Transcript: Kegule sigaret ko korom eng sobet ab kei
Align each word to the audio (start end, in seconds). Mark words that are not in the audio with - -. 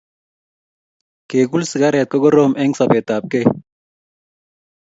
Kegule 1.29 1.65
sigaret 1.69 2.07
ko 2.11 2.17
korom 2.23 2.51
eng 2.61 2.73
sobet 2.77 3.07
ab 3.15 3.23
kei 3.31 3.47